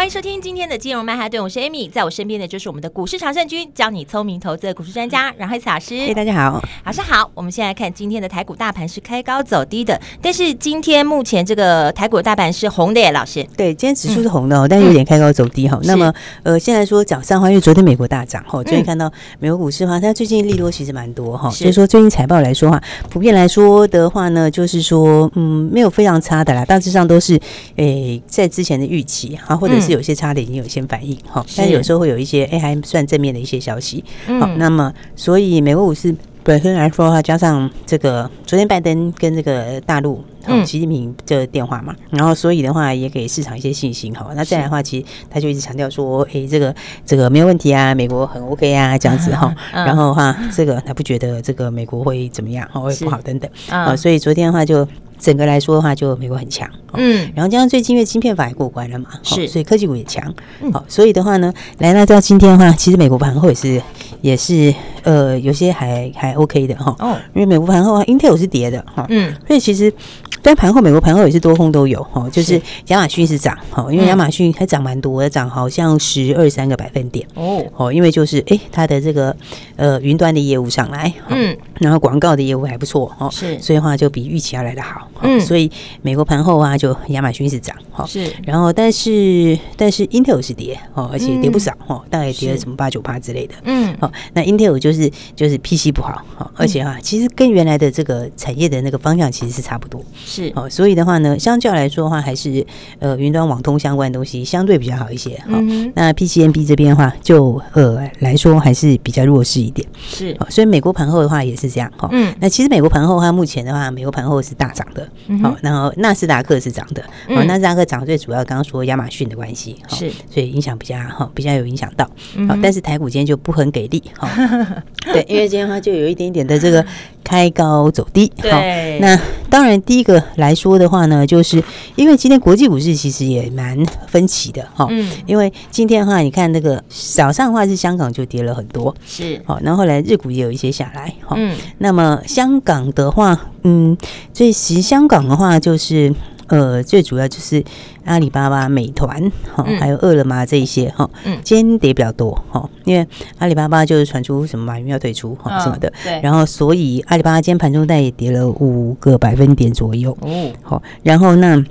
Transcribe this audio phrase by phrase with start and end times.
[0.00, 5.94] 欢迎收听今天的金融曼哈顿，我是 Amy，在我身边的就是我们的股市常胜军，教你聪明投资的股市专家阮慧慈老师。
[5.94, 7.30] 嘿，大家好，老师好。
[7.34, 13.46] 我们先来看今天的台股大盘是开高走低的，但是今天目前这个台股大盘是红的耶，老师。
[13.58, 15.76] 对，今天指数是红的哦，嗯、但是有点开高走低哈。
[15.82, 16.10] 嗯、那么
[16.44, 27.34] 呃，现在说早上的话，因为昨天美国大涨哈，昨天看到美国股市的话，它最近利多其实蛮多哈，所以说最近财报来说话，普遍来说的话呢，就是说嗯，没有非常差的啦，大致上都是
[27.76, 30.70] 诶、欸、在之前的预期哈，或者是有些差的已经有。
[30.70, 34.04] 先反应哈，但是有时候会有一些哎、欸、还算正面的一些消息，
[34.38, 36.14] 好，那么所以美国股市
[36.44, 44.30] 本身来说的话，加上这个昨天拜登跟这个大陆嗯习近平这个电话嘛，然后所以的话也给市场一些信心哈。
[44.36, 46.72] 那再来的话，其实他就一直强调说，哎，这个
[47.04, 49.52] 这个没有问题啊，美国很 OK 啊，这样子哈。
[49.72, 53.96] 然后的话，这个他不觉得这个美国会怎么样，会不好等等啊。
[53.96, 54.86] 所以昨天的话就。
[55.20, 60.34] 整个来说的话，就美国很强，嗯，然后加上最近因为晶片法也过关了嘛，是，所以科技股也强，
[60.72, 63.82] 好，所以的话呢，来到到今天的话，其实美国盘后也是
[64.22, 69.92] 也是呃有些还还 OK 的哈，哦，因为美国盘后啊，Intel 是跌的哈，嗯，所以其实。
[70.42, 77.64] 但盘后，美国盘后也是多空都有哈，就是亚马逊是涨哈，因为亚马逊还涨蛮多的，涨好像十二三个百分点哦。
[77.76, 79.34] 哦，因为就是诶，它的这个
[79.76, 85.70] 呃云端的业务上来，嗯，然后广告的业务还不错哦，是，所以的话就比预期要来的好，嗯，所以
[86.02, 100.02] 美国盘后啊，就亚马逊是涨哈，是，然后但是但是 Intel 是跌哦，而且跌不少哈，大概跌了什么八九八之类的，嗯，好，那 Intel 就是就是 PC 不好哈，而且哈，其实跟原来的这个产业的那个方向其实是差不多。
[100.30, 102.64] 是哦，所以的话呢，相较来说的话，还是
[103.00, 105.36] 呃云端网通相关的东西相对比较好一些。
[105.48, 105.58] 好，
[105.94, 109.84] 那 PCNB 这边的话，就呃来说还是比较弱势一点。
[110.00, 111.90] 是，哦所以美国盘后的话也是这样。
[111.96, 115.08] 哈，嗯，那其实美国盘后的话，目前的话，美国盘后是大涨的。
[115.42, 117.02] 好，然后纳斯达克是涨的。
[117.34, 119.74] 好，纳斯达克涨最主要刚刚说亚马逊的关系。
[119.88, 122.04] 是，所以影响比较哈，比较有影响到。
[122.46, 124.00] 好，但是台股今天就不很给力。
[124.16, 124.28] 哈，
[125.12, 126.84] 对，因为今天的话就有一点点的这个
[127.24, 128.30] 开高走低。
[128.40, 129.18] 对，那
[129.48, 130.19] 当然第一个。
[130.36, 131.62] 来说的话呢，就是
[131.96, 133.76] 因为今天国际股市其实也蛮
[134.06, 143.96] 分歧的哈，嗯，因为今天的话，你看那个早上的话是香港就跌了很多，是，好，然后后来日股也有一些下来，哈，嗯，那么香港的话，嗯，
[144.32, 146.14] 所以其实香港的话就是。
[146.50, 147.64] 呃，最主要就是
[148.04, 149.20] 阿里巴巴、美团
[149.54, 153.06] 哈，还有饿了么这一些哈，嗯，今天跌比较多哈，因为
[153.38, 161.64] 阿里巴巴就是传出什么马云要退出哈什么的，对，然后所以阿里巴巴今天盘中带也跌了五个百分点左右，哦，好，然后那。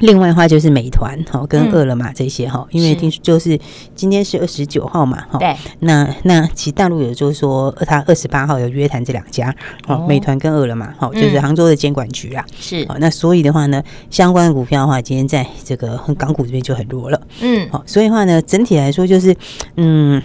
[0.00, 3.58] 另外的话就是美团哈跟饿了么这些哈，因为听说就是
[3.94, 9.54] 今天是二十九号嘛哈，对，那那其实大陆有就是说他二十八号有约谈这两家
[9.86, 19.36] 哦，美团跟饿了么哈，就是杭州的监管局啦，是，那所以的话呢，相关的股票的话，今天在这个港股这边就很弱了，嗯，好，所以的话呢，整体来说就是
[19.76, 20.20] 嗯，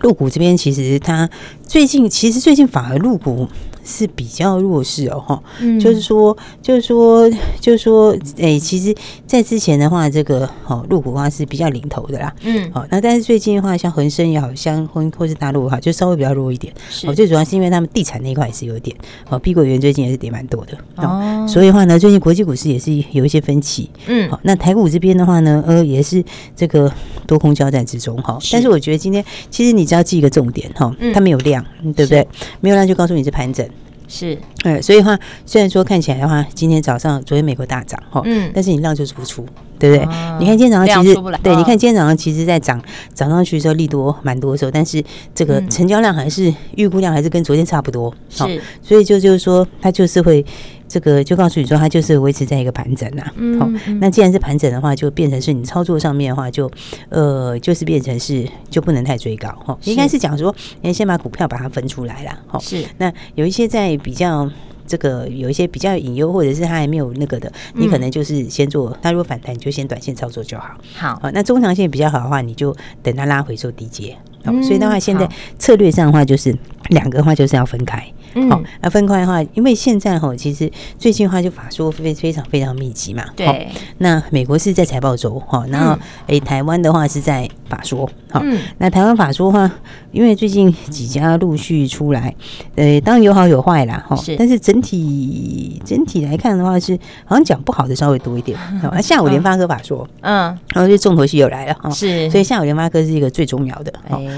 [0.00, 1.28] 入股这边其实它
[1.66, 3.48] 最近其实最近反而入股。
[3.84, 7.28] 是比较弱势哦，哈、嗯，就是说，就是说，
[7.60, 8.94] 就是说，哎、欸，其实，
[9.26, 18.96] 在之前的话，这个哦，陆股的话是比较领头的啦，嗯，好，那但是最近的话，像恒生也好像或或是大陆的话，就稍微比较弱一点，是，哦，最主要是因为他们地产那一块也是有点，
[19.28, 26.22] 哦，碧桂园最近也是跌蛮多的，哦，所以的话呢，最近国际股市也是有一些分歧，嗯，好，那台股这边的话呢，呃，也是
[26.54, 26.92] 这个
[27.26, 31.64] 多空交战之中，哈，但是我觉得今天其实你只要记一个重点，哈，它没有量，
[31.96, 32.26] 对不对？
[32.60, 33.66] 没有量就告诉你是盘整。
[34.10, 35.16] 是，呃，所以的话，
[35.46, 39.46] 虽然说看起来的话，今天早上昨天美国大涨哈，嗯，但是你量就是不出，
[39.78, 40.04] 对不对？
[40.04, 42.82] 哦、你看今天早上其实，对，你看今天早上其实在涨
[43.14, 45.00] 涨上去的时候利多蛮多的时候，但是
[45.32, 50.44] 这个成交量还是预估量还是跟昨天差不多，是，所以就就是说它就是会。
[50.90, 53.22] 这个就告诉你说，它就是维持在一个盘整呐。
[53.26, 56.74] 好、嗯嗯哦，那既然是盘整的话，就变成是你操作上面的话就，就
[57.10, 59.78] 呃，就是变成是就不能太追高哈。
[59.84, 60.52] 应该是讲说，
[60.82, 62.36] 你先把股票把它分出来了。
[62.48, 62.84] 好、哦，是。
[62.98, 64.50] 那有一些在比较
[64.84, 68.98] 这个有一些比较隐忧，或者是它还没有那个的，你可能就是先做。
[69.00, 70.74] 它如果反弹，你就先短线操作就好。
[70.96, 74.16] 好、啊，那中长线比较好的话，你就等它拉回做低阶。
[74.44, 76.52] 好、哦，所以的话，现在策略上的话，就是
[76.88, 78.04] 两个的话就是要分开。
[78.48, 83.24] 好，那分开的话，因为现在哈，其实最近的话就法说非非常非常密集嘛。
[83.36, 83.68] 对。
[83.98, 88.08] 那美国是在财报周哈，然后诶，台湾的话是在法说。
[88.30, 88.42] 好，
[88.78, 89.70] 那台湾法说的话，
[90.12, 92.34] 因为最近几家陆续出来，
[92.76, 94.16] 呃，当然有好有坏啦，哈。
[94.38, 98.58] 但是整体整体来看的话，是好像讲不好的稍微多一点。
[98.92, 101.90] 那下午联发科法说，嗯，然后就重头戏又来了哈。
[101.90, 103.92] 是，所以下午联发科是一个最重要的。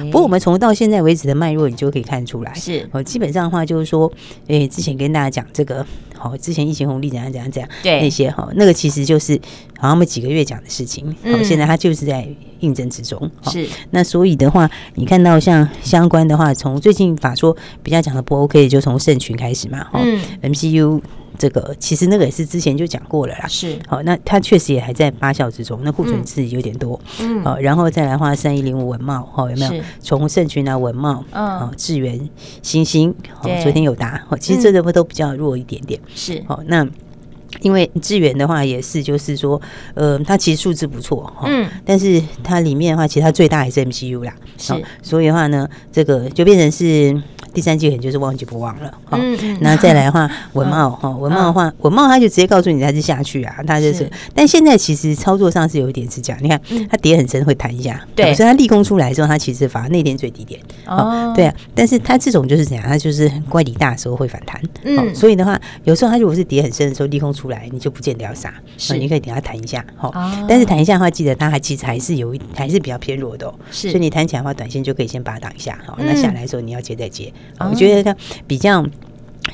[0.04, 4.10] 不过我们从到现在为止的脉络，你就可以看出来，是，哦，基本上的话就是说，
[4.46, 5.84] 诶，之前跟大家讲这个。
[6.14, 9.34] 好，之前疫情红利怎样怎样怎样，对那些哈，那个其实就是
[9.76, 11.04] 好像我们几个月讲的事情。
[11.08, 12.24] 好、嗯，现在它就是在
[12.60, 13.28] 印证之中。
[13.50, 19.84] 是，那所以的话，你看到像相关的话，从最近法说比较讲的不 OK，就从盛群开始嘛。
[19.94, 21.00] 嗯，MCU。
[21.42, 23.76] 这个其实那个也是之前就讲过了啦，是。
[23.88, 29.82] 好，那它确实也还在发酵之中，那库存是有点多，嗯，好，然后再来话三一零五文茂，好，有没有？
[30.00, 32.30] 从盛群啊文茂，嗯，智源、
[32.62, 36.40] 星星，好，昨天有答，好，其实这个不都比较弱一点点，是。
[36.46, 36.86] 好，那
[37.62, 39.60] 因为智源的话也是，就是说，
[39.94, 47.20] 呃，它其实数字不错，嗯，但是它里面的话，其实它最大还是 MCU 啦，是，所以的话呢，这个就变成是。
[47.52, 49.18] 第三季可能就是忘记不忘了，好，
[49.60, 56.60] 那再来的话， 文茂哈，文茂的话，文茂他就直接告诉你他是下去啊，他就是，但现在其实操作上是有一点是这样，你看
[56.90, 70.10] 它跌很深会弹一下，对，所以它利空出来之后，它其实反而那天最低点，哦，对啊，但是它这种就是怎样，它就是乖离大的时候会反弹，嗯，所以的话，有时候它如果是跌很深的时候，利空出来，你就不见得要杀，是，你可以等它弹一下，哈，
[70.48, 73.54] 但是弹一下的话，记得它还其实还是有一还是比较偏弱的，哦。
[73.70, 77.32] 是，所以你弹起来的话，短线就可以先把它挡一下，好，那下来的时候你要接再接。
[77.58, 78.16] 我觉得它
[78.46, 78.84] 比较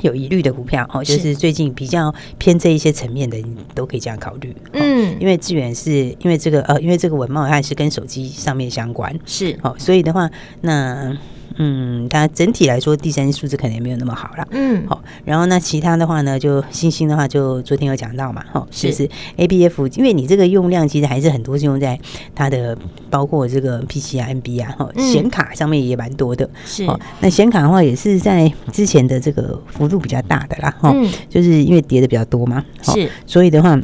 [0.03, 4.55] 有疑虑的股票哦，就是最近比较偏这一些层面的，你都可以这样考虑。
[4.73, 10.31] 嗯，因为智原是因为这个呃，因为这个文茂它也是跟手机上面相关，是哦，所以的话
[10.61, 11.17] 那。
[11.59, 14.47] 嗯，它整体来说，第三季数字可能也没有那么好了。
[14.53, 21.99] 嗯，好，然后那其他的话呢，就星星的话，就昨天有讲到嘛，哈，就是 A B F，因为你这个用量其实还是很多是用在
[22.35, 22.79] 它的，
[23.11, 26.49] 包括这个 P C 啊、N B 啊，哈，显卡上面也蛮多的。
[26.65, 26.87] 是，
[27.21, 30.95] 那显卡的话也是在之前的这个幅度比较大的啦，哈，
[31.29, 33.79] 就是因为跌的比较多嘛，是，所以的话。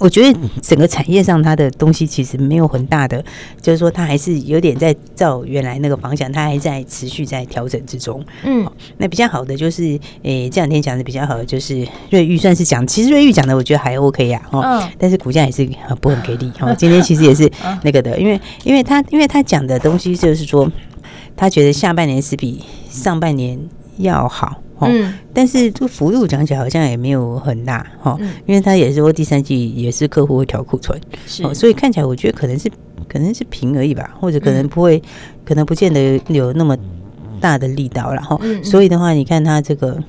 [0.00, 3.22] 我觉得整个产业上，它的东西其实没有很大的，
[3.60, 8.24] 就是说它还是有点在照原来那个方向，它还在持续在调整之中。
[8.42, 8.66] 嗯，
[8.96, 15.68] 那比较好的就是，诶，这两天讲的比较好的就是瑞玉算是讲，其实瑞玉讲的我觉得还 OK 呀，哦，但是股价也是
[16.00, 16.50] 不很给力。
[16.60, 17.50] 哦， 今天其实也是
[17.82, 20.66] 那个的，因为因为他因为他讲的东西就是说，
[21.36, 23.60] 他觉得下半年是比上半年
[23.98, 24.62] 要好。
[24.88, 28.16] 嗯，但是这个幅度讲起来好像也没有很大哈，
[28.46, 32.70] 因为他也是说第三季也是客户会调库存，是，所以看起来我觉得可能是
[33.08, 35.02] 可能是平而已吧，或者可能不会，
[35.44, 36.76] 可能不见得有那么
[37.40, 40.02] 大的力道然后，所以的话，你看它这个。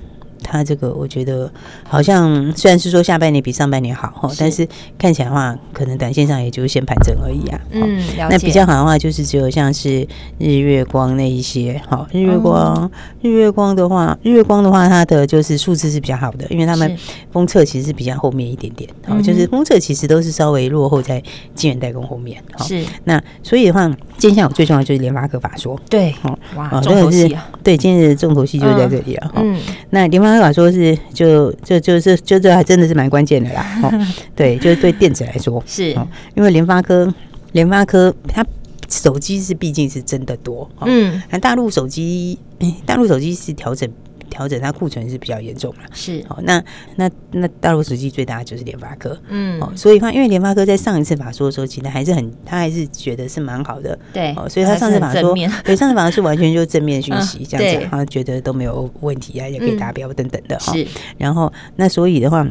[0.52, 1.50] 它这个我觉得
[1.88, 4.68] 好像虽然是说下半年比上半年好哈，但是
[4.98, 7.62] 看起来的话，可能短线上也就是先盘整而已啊。
[7.72, 10.06] 嗯，那比较好的话，就是只有像是
[10.38, 16.98] 日月光那一些哈，日月光，日月光的话，日月光的话，它的就是数字是比较好的，因为他们
[17.32, 21.24] 封测其实是比较后面一点点，好，就是封测其实都是稍微落后在
[21.56, 22.42] 晶圆代工后面。
[22.60, 23.88] 是，那所以的话，
[24.18, 26.14] 今天下午最重要就是联发科法说，对，
[26.56, 29.32] 哇，重头戏啊，对，今日的重头戏就在这里了。
[29.36, 29.58] 嗯，
[29.92, 30.32] 那联发。
[30.32, 33.92] 他法说是就就就是就这还真的是蛮关键的啦，哦，
[34.34, 35.92] 对，就是对电子来说是，
[36.36, 37.14] 因为联发科
[37.52, 38.46] 联发科它
[38.90, 42.40] 手机是毕竟是真的多，嗯，那大陆手机
[42.86, 43.90] 大陆手机是调整。
[44.32, 46.40] 调整它库存是比较严重了，是哦。
[46.42, 46.64] 那
[46.96, 54.50] 那那大陆实际最大的就是联发科，嗯哦，所以话因为联发科在上一次法说的时候，其实还是很，他还是觉得是蛮好的，对哦。
[54.50, 60.74] 所以他上次法说，对上次法说是完全就正面讯息这样子，他觉得都没有问题啊，也可以达标等等的哈。
[60.74, 62.48] 是，然后那所以的话。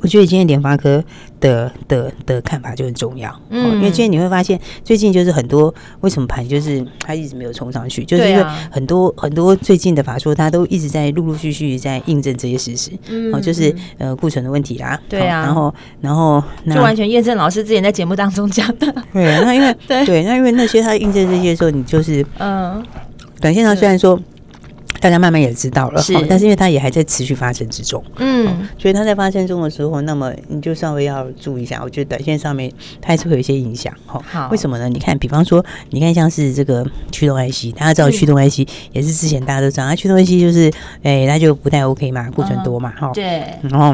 [0.00, 1.02] 我觉得今天联发科
[1.38, 22.84] 的的的看法就很重要，嗯，因为今天你会发现，最近就是很多为什么盘就是它一直没有冲上去，就是因为很多很多最近的法说，它都一直在陆陆续续在印证这些事实，嗯，就是呃库存的问题啦，对啊，然后然后就完全验证老师之前在节目当中讲的， 对，那因为 对，那因为那些他印证这些的时候，你就是嗯，
[23.40, 24.18] 短线上虽然说。
[25.02, 31.80] 大家慢慢也知道了，是，但是因为它也还在持续发生之中，嗯，所以它在发生中的时候，那么你就稍微要注意一下。
[31.82, 34.22] 我觉得短线上面它还是会有一些影响，哈。
[34.30, 34.88] 好，为什么呢？
[34.88, 38.60] 你看，比方说，你看像是这个驱动 IC，大家知道驱动 IC
[38.92, 40.70] 也是之前大家都知道，它驱动 IC 就是，
[41.02, 43.10] 哎，它就不太 OK 嘛，库存多嘛，哈。
[43.12, 43.42] 对。
[43.62, 43.92] 然后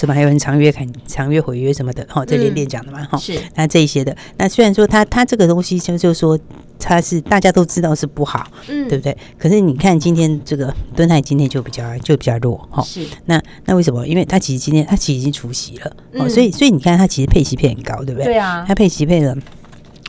[0.00, 3.18] 什么还有人长约砍、长约毁约什么的，哈，这连连讲的嘛，哈。
[3.18, 3.38] 是。
[3.54, 6.38] 那这一些的，那虽然说他他这个东西就就是说。
[6.82, 9.14] 它是大家都知道是不好，嗯，对不对？
[9.36, 12.82] 可是你看今天这个敦泰今天就比较就比较弱哈。
[12.82, 14.08] 是，那那为什么？
[14.08, 18.24] 因为它其实今天它其实已经除息了，哦，所以所以你看它其实配息配很高，对不对？
[18.24, 19.36] 对啊，它配息配了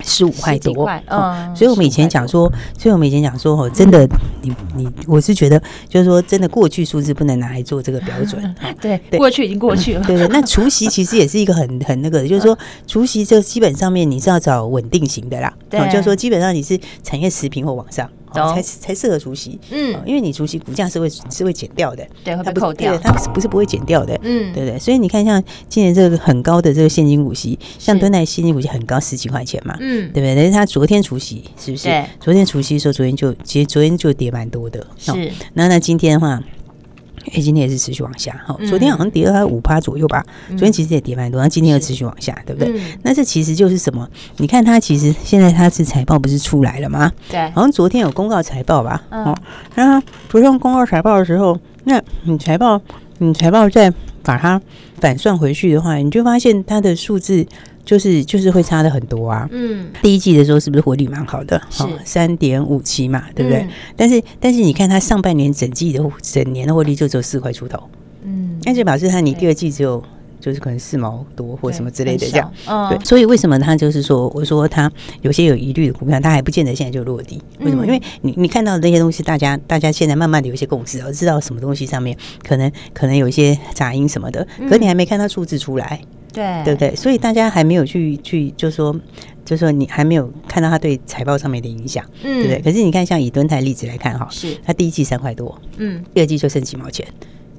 [0.03, 4.08] 十五块多，块嗯，所以我们以前讲说，所以我们以前讲说，哦，真的，
[4.41, 10.27] 你你，我是觉得，就是说，真的，过去数字不能拿来做这个标准， 对，过去已经过去了，对对。
[10.27, 18.10] 那除夕其实也是一个很很那个，就是说，除夕这基本上面你是要找稳定型的啦，对，就是说，基本上你是产业持平或往上。
[18.34, 24.80] 才才适合除息，嗯，因为你除息股价是会是会减掉的，对，会被扣掉，它不是不是不会减掉的，嗯，对不对？
[24.80, 30.36] 所以你看，像今年这个很高的这个现金股息，像敦泰现金股息很高，十几块钱嘛，嗯，对不对？
[30.36, 32.04] 但是它昨天除息，是不是？
[32.20, 35.32] 昨天除息的时候，昨天就其实昨天就跌蛮多的，是。
[35.54, 36.42] 那那今天的话。
[37.34, 42.82] 哎，今天也是持续往下哈，昨天好像跌了五趴左右吧，昨天其实也跌蛮多，然后今天又持续往下，对不对？
[43.04, 44.08] 那这其实就是什么？
[44.38, 47.12] 你看它其实现在它是财报不是出来了吗？
[47.30, 49.04] 对，好像昨天有公告财报吧？
[49.12, 49.38] 哦，
[49.75, 52.82] 然后昨天公告财报的时候，那你财报
[53.24, 53.92] 你财报再
[54.24, 54.62] 把它
[55.00, 57.46] 反算回去的话，你就发现它的数字。
[57.84, 61.60] 就是就是会差的很多啊，嗯，第一季的时候是不是获利蛮好的？
[61.72, 63.62] 是三点五七嘛，对不对？
[63.62, 67.82] 嗯、但是但是你看它上半年整季的整年的获利就只有四块出头，
[68.24, 70.01] 嗯，那就表示它你第二季只有
[70.41, 73.00] 就是可能四毛多或什么之类的这样，嗯、对。
[73.05, 77.41] 所以为什么他就是说，我说他有些有疑虑的股票，他还不见得现在就落地？
[77.60, 77.86] 为什么？
[77.86, 86.01] 嗯、因为你你看到的那些东西，大家大家现在慢慢的有一些共识，而知道什么东西上面可能可能有一些杂音什么的，可是你还没看到数字出来。
[86.33, 86.95] 对，对不对？
[86.95, 88.95] 所以大家还没有去去，就是说，
[89.43, 92.62] 就是说，你还没有看到它对财报上面的影响，嗯，对不对？
[92.62, 97.05] 可是你看，像以敦泰例子来看哈，是它第一季三块多，嗯，第二季就剩几毛钱。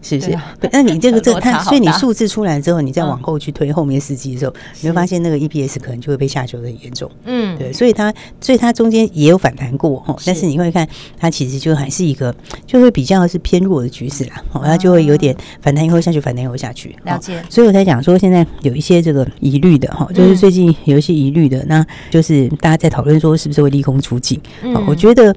[0.02, 0.36] 是不是？
[0.72, 7.10] 那你这个 这它，所以你数字出来之后，你再往后去推后面四季的时候，你会发现那个 EPS 可能就会被下修的很严重。
[7.24, 10.86] 嗯，对，所以它所以它中间也有反弹过哈，但是你会看
[11.18, 12.34] 它其实就还是一个
[12.66, 16.94] 就会比较是偏弱的局势啦，它就会有点反弹以后下去，反弹以后下去。
[17.04, 17.42] 了解。
[17.48, 24.40] 所以我才讲说，现在有一些这个疑虑的哈，就是最近有一些疑虑的，那就是大家在讨论说是不是会利空出尽？
[24.62, 25.34] 嗯，我觉得。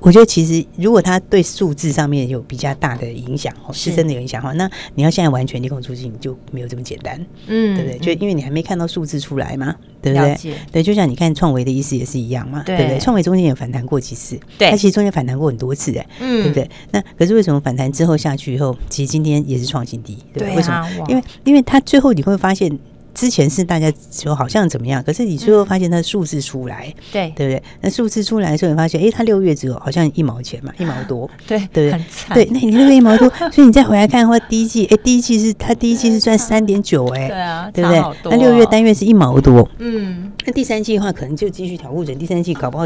[0.00, 7.98] 我觉得其实，如果它对数字上面有比较大的影响，哦，是真的有影响的话，那你要现在完全利空出尽就没有这么简单，嗯，对不对？
[7.98, 10.36] 就因为你还没看到数字出来嘛，对不对？
[10.72, 12.98] 对，就像你看创维的意思也是一样嘛，对不对？
[12.98, 16.70] 创维中间也反弹过几次，对，它其实中间反弹过很多次，哎，嗯，对不对？
[16.92, 20.56] 那可是为什么反弹之后下去以后，其实今天也是创新低，对不对？
[20.56, 20.88] 为什么？
[21.08, 22.78] 因为因为它最后你会发现。
[23.16, 27.32] 之前是大家说好像怎么样，可是你最后发现它数字出来，对。
[27.34, 27.62] 对不对？
[27.80, 31.96] 那数字出来的时候，你发现，哎，它六月只有好像一毛钱嘛， 一毛多，对对不
[32.34, 32.44] 对？
[32.44, 38.02] 对，那你六月一毛多， 所以你再回来看的话，第一季，哎，第一季是它第一季是赚三点九，哎，对啊，对不对？
[38.30, 42.84] 那六月单月是一毛多，嗯，那第三季的话，可能就继续调库存，第三季搞不好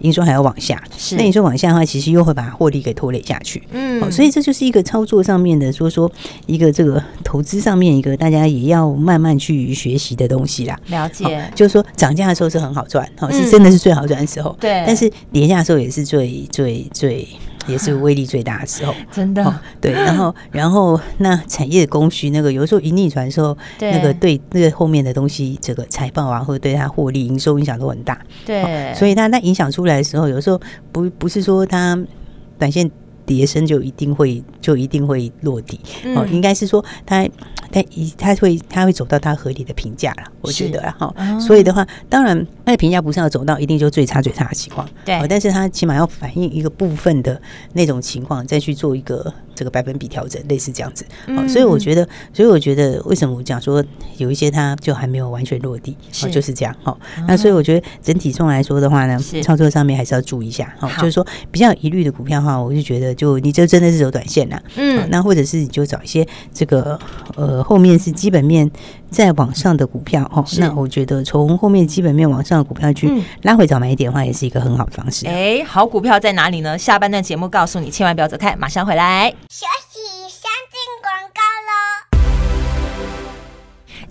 [0.00, 6.10] 营收还要往下，是，那你说往下的话，其实又会把获利给拖累下去，嗯，所以这就是一个操作上面的，说说
[6.46, 9.69] 一个这个投资上面一个大家也要慢慢去。
[9.74, 14.84] 学习的东西啦，了解，就是说涨价的时候是很好赚，哦，是真的是最好赚的时候，对。
[14.86, 17.28] 但是跌价的时候也是最最最，
[17.66, 19.60] 也是威力最大的时候， 真的。
[19.80, 28.92] 对，然后然后那产业的供需，那个有时候盈利传的时候，那个对那个后面的东西，这个财报啊，或者对它获利营收影响都很大，对。
[28.94, 30.60] 所以它那影响出来的时候，有时候
[30.92, 31.98] 不不是说它
[32.58, 32.90] 短线。
[33.26, 35.78] 跌升就一定会就一定会落地
[36.16, 37.24] 哦，应该是说它
[37.70, 41.12] 它一他会他会走到他合理的评价了，我觉得哈。
[41.38, 45.20] 所以的话，当然他的评价不是要走到一定就最差最差的情况，对。
[45.28, 47.40] 但是他起码要反映一个部分的
[47.74, 51.04] 那种情况，再去做一个这个百分比调整，类似这样子。
[51.48, 53.84] 所以我觉得，所以我觉得为什么我讲说
[54.16, 56.96] 有一些他就还没有完全落地，哦，就是这样哈。
[57.28, 60.90] 那所以我觉得整体上来说的话呢，操作上面还是要注意一下哈。
[60.98, 63.10] 就是说比较有疑虑的股票的话，我就觉得。
[63.20, 66.98] 就你这真的是走短线了，嗯，那或者是你就找一些这个
[67.36, 68.70] 呃后面是基本面
[69.10, 73.10] 再往上的股票哦，那我觉得从后面基本面往上的股票去
[73.42, 75.26] 拉回找买点的话，也是一个很好的方式。
[75.26, 76.78] 哎，好股票在哪里呢？
[76.78, 79.34] 下半段节目告诉你，千万不要走开，马上回来。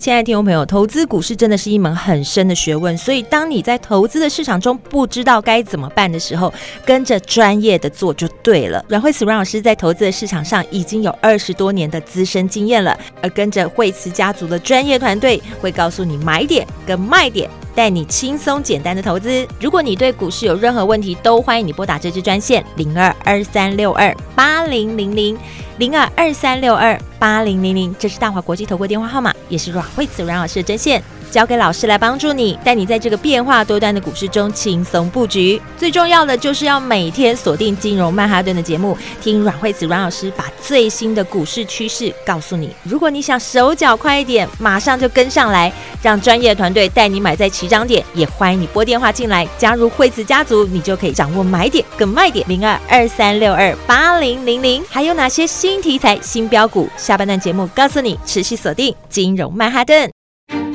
[0.00, 6.50] 亲爱的听众朋友，投资股市真的是一门很深的学问，所以当你在投资的市场中不知道该怎么办的时候，
[6.86, 8.82] 跟着专业的做就对了。
[8.88, 19.46] 阮慧慈阮老师在投资的市场上已经有二十多年的资深经验了，而跟着慧慈家族的专业团队，会告诉你买点跟卖点，带你轻松简单的投资。
[19.60, 25.38] 如果你对股市有任何问题，都欢迎你拨打这支专线零二二三六二八零零零。
[25.78, 31.02] 零二二三六二八零零零，这是大华国际投顾电话号码，也是阮惠慈阮老师的专线。
[31.30, 35.60] 交给老师来帮助你，带你在这个变化多端的股市中轻松布局。
[35.78, 42.74] 最重要的就是要每天锁定金融曼哈顿的节目，听阮慧慈阮老师把最新的股市趋势告诉你。
[42.82, 45.72] 如果你想手脚快一点，马上就跟上来，
[46.02, 48.04] 让专业团队带你买在起涨点。
[48.14, 52.44] 也欢迎你拨电话进来加入惠慈家族，你就可以掌握买点跟卖点。
[52.48, 56.88] 零二二三六二八零零零，还有哪些新题材、新标股？
[56.96, 60.19] 下半段节目告诉你，持续锁定金融曼哈顿。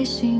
[0.00, 0.39] 开心。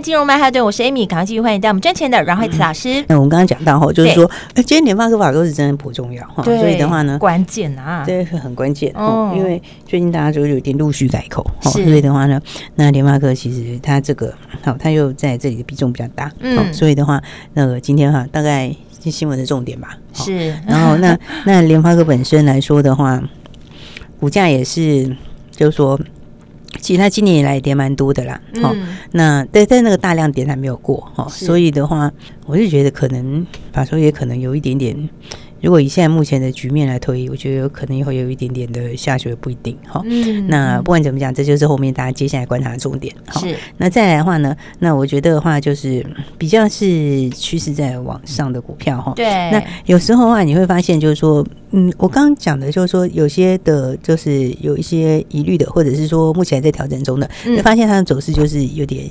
[0.00, 3.04] 金融曼哈顿，我是 Amy，赶快继续欢迎带我们赚钱的阮慧慈老师。
[3.08, 12.40] 那、嗯、我们刚刚讲到哈，就是说，今天联发科法都是真的不重要哈，所以的话呢，关键啊，这个很关键哦，因为最近大家就有点陆续改口，所以的话呢，
[12.76, 14.32] 那联发科其实它这个
[14.62, 17.20] 好，它又在这里的比重比较大，嗯，所以的话，
[17.54, 23.20] 那个今天哈，大概是新闻的重点吧，是，然后那 那联发科本身来说的话，
[24.20, 25.16] 股价也是，
[25.50, 25.98] 就是说。
[26.80, 32.10] 其实它今年以来也跌蛮多的啦，哦、嗯，那但但那个大量点还没有过哈，所以的话，
[32.46, 35.08] 我就觉得可能法说也可能有一点点。
[35.60, 40.02] 如果以现在目前的局面来推，我觉得有可能会有一点点的下雪，不一定哈。
[40.04, 43.14] 嗯，那不管怎么讲，这就是后面大家接下来观察的重点。
[43.40, 46.04] 是，那再来的话呢，那我觉得的话就是
[46.36, 49.12] 比较是趋势在往上的股票哈。
[49.16, 49.26] 对。
[49.50, 59.08] 那有时候的话，你会发现就是说，嗯，我刚刚讲的就是说，有些的就是有一些疑虑的，或者是说目前在调整中的，会发现它的走势就是有点。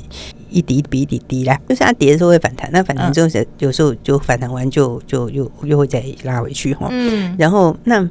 [0.49, 3.27] 一滴比一滴低啦，就是它跌的时候会反弹，那反弹之后
[3.59, 6.87] 有时候就反弹完就就又又会再拉回去哈。
[6.91, 8.09] 嗯，然后那。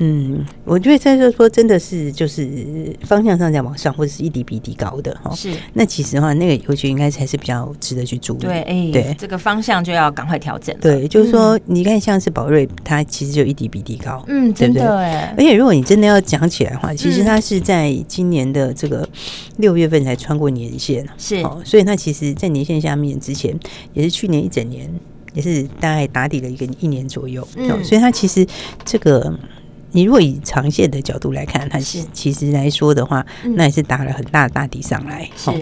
[0.00, 5.32] 嗯，我觉得在这说真的是就是方向上在往上，或者是一底比一底高的哈。
[5.36, 8.40] 是，那其实的话，那个我觉得应该才是比较值得去注意。
[8.40, 10.76] 对，哎、欸，对，这个方向就要赶快调整。
[10.80, 14.20] 对，就是说，你看像是宝瑞，它其实就一底比一底高。
[14.26, 14.84] 嗯，对不对？
[14.84, 19.08] 而且如果你真的要讲起来的话，其实它是在今年的这个
[19.58, 21.08] 六月份才穿过年线。
[21.16, 23.56] 是，所以它其实，在年线下面之前，
[23.92, 24.90] 也是去年一整年，
[25.34, 27.46] 也是大概打底了一个一年左右。
[27.56, 28.46] 嗯，所以它其实
[28.84, 29.38] 这个。
[29.96, 35.30] 你如果以长线的角度来看，它是其实来说的话，那也是打了很大的大底上来。
[35.36, 35.52] 是，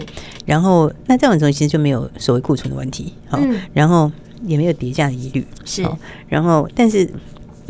[0.43, 3.13] 然后那这种东西其实就没有所谓库存的问题。
[3.27, 3.39] 好，
[3.75, 4.11] 然后
[4.43, 5.45] 也没有叠加的疑虑。
[5.63, 5.87] 是，
[6.27, 7.07] 然后但是。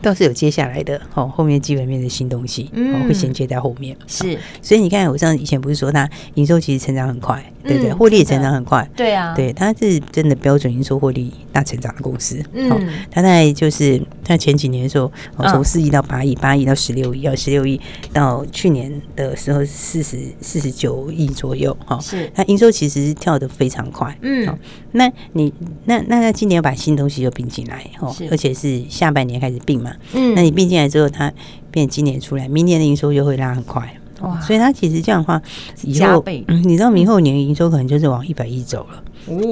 [0.01, 3.95] 倒是有接下来的好，后面基本面的新东西，嗯，会衔接在后面。
[4.05, 7.93] 是，所以你看，我上以前不是说它营收其实成长很快，对不对？
[7.93, 12.43] 获利也成长很快，对啊，对，它是真的标准营收获利大成长的公司。
[12.53, 15.11] 嗯，它在就是它前几年的时候，
[15.49, 17.79] 从四亿到八亿，八亿到十六亿，要十六亿
[18.11, 21.75] 到去年的时候四十四十九亿左右。
[21.85, 24.15] 哈，是它营收其实是跳得非常快。
[24.21, 24.57] 嗯，
[24.91, 25.53] 那你
[25.85, 29.93] 那那那今年要把新东西又并进来，哦，而且是下半年开始并嘛。
[30.13, 31.31] 嗯，那你并进来之后，它
[31.71, 34.39] 变今年出来，明年的营收又会拉很快，哇！
[34.41, 35.41] 所以它其实这样的话，
[35.83, 39.03] 以后嗯，你知道明后年营收可能就是往一百亿走了。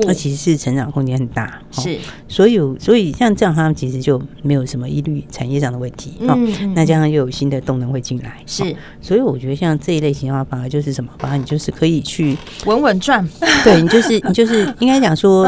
[0.06, 13.26] 那其实是成长空间很大，是，所以所以像这样，他们其实就没有什么疑虑产业上的问题，嗯，那这样又有新的动能会进来，是，所以我觉得像这一类型的话，反而就是什么，反而你就是可以去稳稳赚，
[13.64, 15.46] 对你就是你就是应该讲说，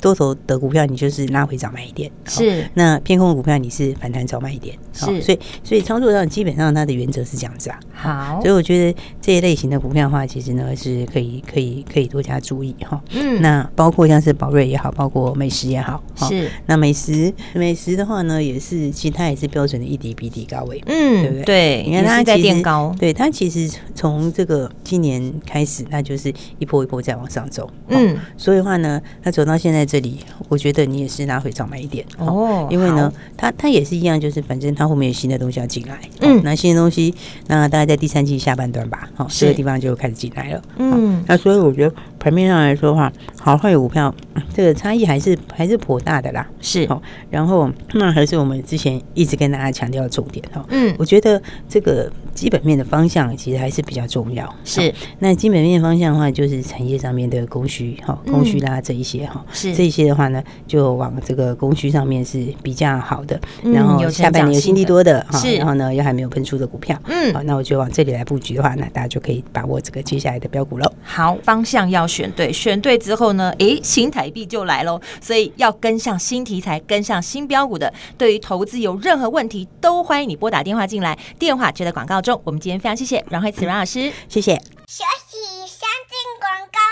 [0.00, 13.56] 多头的股票你就是拉回早买一点，是，那偏空的股票你是反弹早买一点，是，所以所以操作上基本上它的原则是这样子啊，好，所以我觉得这一类型的股票的话，其实呢是可以可以可以多加注意哈，嗯，那。
[13.56, 16.50] 那包括像是宝瑞也好，包括美食也好，是。
[16.66, 21.44] 那美食美食的话呢，也是其实它也是标准的一底比底高位，嗯，对不对？
[21.44, 30.18] 对，你看它在垫高，对它其实从这个今年开始，它就是一波一波在往上走，嗯，所以的话呢，它走到现在这里，
[30.48, 32.04] 我觉得你也是拿回早买一点。
[32.18, 37.14] 哦，因为呢，它它也是一样，就是反正它后面有新的东西要进来，嗯，那新的东西，
[37.46, 41.94] 那大概在第三季下半段吧，好，这个地方就开始进来了，嗯，那所以我觉得
[42.26, 44.12] 盘面上来说的话，好坏股票
[44.52, 59.72] 这个差异还是还是颇大的啦，是，哦，然后那还是我们之前一直跟大家强调的重点哈，嗯，我觉得这个基本面的方向其实还是比较重要，是，那基本面方向的话，就是产业上面的供需，哈，供需啦这一些哈，是。
[59.72, 70.92] 这一些的话呢，就往这个供需上面是比较好的，然后下半年有新利多的哈，然后呢又还没有喷出的股票，嗯，好，那我就往这里来布局的话，那大家就可以把握这个接下来的标股喽。
[71.04, 82.40] 好，方向要选对，选对之后呢，诶，新台币就来喽，所以要跟上新题材，跟上新标股的，对于投资有任何问题，都欢迎你拨打电话进来，电话就在广告中。
[82.44, 84.54] 我们今天非常谢谢阮慧慈阮老师，谢谢。
[84.86, 86.85] 学习，先进广告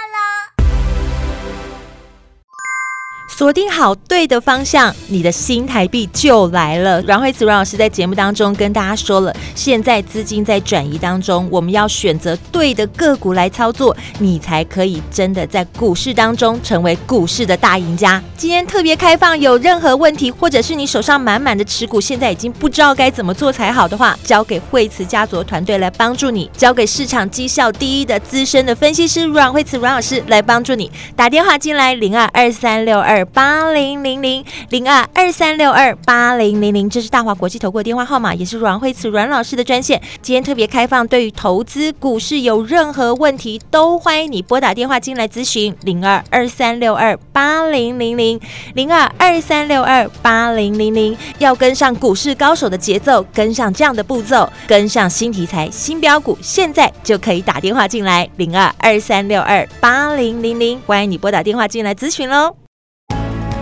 [3.37, 7.03] 锁定好对的方向，你的新台币就来了。
[7.03, 18.23] 阮慧慈阮老师在节目当中跟大家说了，现在资金在转移当中，我们要选择对的个股来操作，你才可以真的在股市当中成为股市的大赢家。
[18.37, 30.89] 今天特别开放，有任何问题，或者是你手上满满的持股，现在已经不知道该怎么做才好的话，交给惠慈家族团队来帮助你，交给市场绩效第一的资深的分析师阮慧慈阮老师来帮助你。
[31.17, 33.24] 打电话进来零二二三六二。
[33.25, 40.01] 八零零零零二二三六二八零零零，这是大华国际投顾电话号码，也是阮蕙慈阮老师的专线。
[40.23, 48.41] 今天特别开放，对于投资股市有任何问题，都欢迎你拨打电话进来咨询零二二三六二八零零零
[48.75, 51.17] 零二二三六二八零零零。
[51.39, 62.64] 要跟上股市高手的节奏，跟上这样的步骤，跟上新题材、新标股，现在就可以打电话进来零二二三六二八零零零，欢迎你拨打电话进来咨询喽。